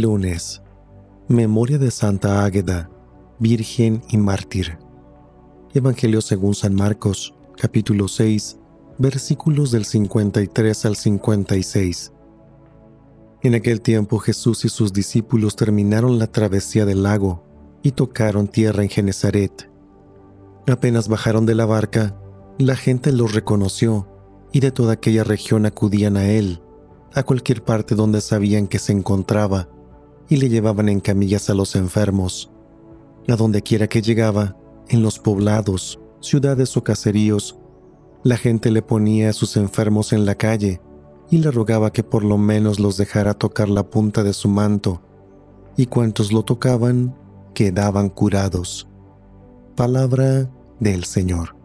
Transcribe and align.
Lunes. 0.00 0.62
Memoria 1.28 1.76
de 1.76 1.90
Santa 1.90 2.46
Águeda, 2.46 2.88
Virgen 3.38 4.02
y 4.08 4.16
Mártir. 4.16 4.78
Evangelio 5.74 6.22
según 6.22 6.54
San 6.54 6.74
Marcos, 6.74 7.34
capítulo 7.58 8.08
6, 8.08 8.58
versículos 8.96 9.70
del 9.70 9.84
53 9.84 10.86
al 10.86 10.96
56. 10.96 12.12
En 13.42 13.54
aquel 13.54 13.82
tiempo 13.82 14.18
Jesús 14.18 14.64
y 14.64 14.70
sus 14.70 14.94
discípulos 14.94 15.56
terminaron 15.56 16.18
la 16.18 16.26
travesía 16.26 16.86
del 16.86 17.02
lago 17.02 17.44
y 17.82 17.90
tocaron 17.90 18.48
tierra 18.48 18.82
en 18.82 18.88
Genezaret. 18.88 19.70
Apenas 20.66 21.08
bajaron 21.08 21.44
de 21.44 21.54
la 21.54 21.66
barca, 21.66 22.18
la 22.58 22.76
gente 22.76 23.12
los 23.12 23.34
reconoció 23.34 24.08
y 24.52 24.60
de 24.60 24.70
toda 24.70 24.94
aquella 24.94 25.22
región 25.22 25.66
acudían 25.66 26.16
a 26.16 26.30
él, 26.30 26.62
a 27.12 27.24
cualquier 27.24 27.62
parte 27.62 27.94
donde 27.94 28.22
sabían 28.22 28.68
que 28.68 28.78
se 28.78 28.92
encontraba, 28.92 29.68
y 30.32 30.36
le 30.38 30.48
llevaban 30.48 30.88
en 30.88 31.00
camillas 31.00 31.50
a 31.50 31.54
los 31.54 31.76
enfermos. 31.76 32.50
A 33.28 33.36
donde 33.36 33.60
quiera 33.60 33.86
que 33.86 34.00
llegaba, 34.00 34.56
en 34.88 35.02
los 35.02 35.18
poblados, 35.18 36.00
ciudades 36.20 36.74
o 36.78 36.82
caseríos, 36.82 37.58
la 38.24 38.38
gente 38.38 38.70
le 38.70 38.80
ponía 38.80 39.28
a 39.28 39.32
sus 39.34 39.58
enfermos 39.58 40.14
en 40.14 40.24
la 40.24 40.34
calle 40.34 40.80
y 41.30 41.36
le 41.36 41.50
rogaba 41.50 41.92
que 41.92 42.02
por 42.02 42.24
lo 42.24 42.38
menos 42.38 42.80
los 42.80 42.96
dejara 42.96 43.34
tocar 43.34 43.68
la 43.68 43.90
punta 43.90 44.22
de 44.22 44.32
su 44.32 44.48
manto, 44.48 45.02
y 45.76 45.84
cuantos 45.84 46.32
lo 46.32 46.44
tocaban 46.44 47.14
quedaban 47.52 48.08
curados. 48.08 48.88
Palabra 49.76 50.50
del 50.80 51.04
Señor. 51.04 51.61